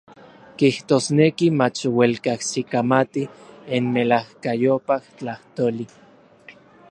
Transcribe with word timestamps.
Kijtosneki 0.61 1.45
mach 1.59 1.81
uel 1.91 2.13
kajsikamati 2.23 3.23
n 3.81 3.83
melajkayopaj 3.93 5.03
tlajtoli. 5.17 5.85